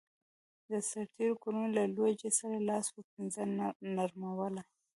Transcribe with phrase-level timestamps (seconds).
[0.69, 3.43] د سرتېرو کورنیو له لوږې سره لاس و پنجه
[3.95, 4.61] نرموله